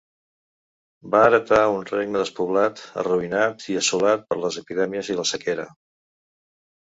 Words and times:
Va 1.15 1.19
heretar 1.25 1.59
un 1.73 1.83
regne 1.89 2.21
despoblat, 2.23 2.81
arruïnat 3.01 3.67
i 3.73 3.77
assolat 3.81 4.25
per 4.31 4.37
les 4.45 4.57
epidèmies 4.63 5.11
i 5.15 5.19
la 5.19 5.27
sequera. 5.33 5.67